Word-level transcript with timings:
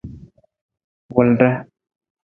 Wulda. 1.13 1.49